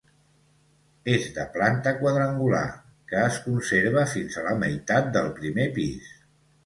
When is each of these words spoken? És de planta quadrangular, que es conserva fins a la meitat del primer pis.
És 1.15 1.27
de 1.35 1.43
planta 1.57 1.93
quadrangular, 1.99 2.63
que 3.11 3.21
es 3.27 3.37
conserva 3.47 4.07
fins 4.15 4.39
a 4.43 4.47
la 4.49 4.57
meitat 4.65 5.13
del 5.19 5.31
primer 5.41 5.69
pis. 5.77 6.13